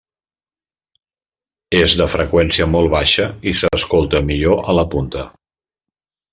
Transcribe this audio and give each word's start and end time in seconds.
És 1.81 1.97
de 1.99 2.07
freqüència 2.15 2.67
molt 2.77 2.93
baixa 2.95 3.29
i 3.53 3.55
s'escolta 3.61 4.25
millor 4.33 4.65
a 4.75 4.79
la 4.81 4.89
punta. 4.97 5.31